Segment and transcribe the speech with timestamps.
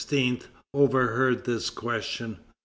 [0.73, 2.39] overheard this question.